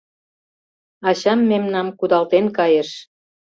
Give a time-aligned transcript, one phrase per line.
[1.09, 2.89] Ачам мемнам кудалтен кайыш.